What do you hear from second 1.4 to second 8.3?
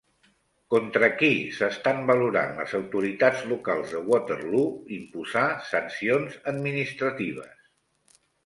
s'estan valorant les autoritats locals de Waterloo imposar sancions administratives?